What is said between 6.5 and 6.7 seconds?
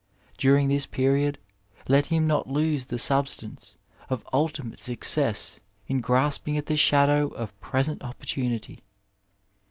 at